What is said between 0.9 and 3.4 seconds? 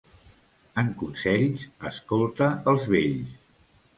consells, escolta els vells.